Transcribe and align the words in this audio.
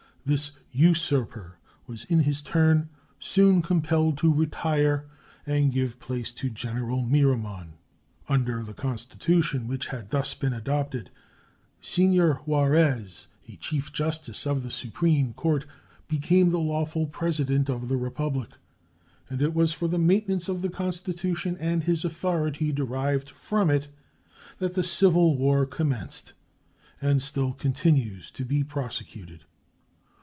This 0.23 0.51
usurper 0.71 1.57
was 1.87 2.03
in 2.03 2.19
his 2.19 2.43
turn 2.43 2.89
soon 3.17 3.63
compelled 3.63 4.19
to 4.19 4.31
retire 4.31 5.07
and 5.47 5.71
give 5.71 5.99
place 5.99 6.31
to 6.33 6.47
General 6.51 7.01
Miramon. 7.01 7.73
Under 8.29 8.61
the 8.61 8.75
constitution 8.75 9.65
which 9.67 9.87
had 9.87 10.11
thus 10.11 10.35
been 10.35 10.53
adopted 10.53 11.09
Senor 11.81 12.35
Juarez, 12.45 13.29
as 13.49 13.57
chief 13.57 13.91
justice 13.91 14.45
of 14.45 14.61
the 14.61 14.69
supreme 14.69 15.33
court, 15.33 15.65
became 16.07 16.51
the 16.51 16.59
lawful 16.59 17.07
President 17.07 17.67
of 17.67 17.87
the 17.89 17.97
Republic, 17.97 18.51
and 19.27 19.41
it 19.41 19.55
was 19.55 19.73
for 19.73 19.87
the 19.87 19.97
maintenance 19.97 20.47
of 20.47 20.61
the 20.61 20.69
constitution 20.69 21.57
and 21.59 21.85
his 21.85 22.05
authority 22.05 22.71
derived 22.71 23.27
from 23.27 23.71
it 23.71 23.87
that 24.59 24.75
the 24.75 24.83
civil 24.83 25.35
war 25.35 25.65
commenced 25.65 26.33
and 27.01 27.23
still 27.23 27.53
continues 27.53 28.29
to 28.29 28.45
be 28.45 28.63
prosecuted. 28.63 29.45